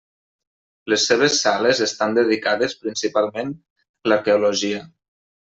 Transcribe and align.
Les 0.93 1.03
seves 1.09 1.35
sales 1.41 1.83
estan 1.87 2.17
dedicades 2.19 2.75
principalment 2.87 3.55
l'arqueologia. 4.11 4.85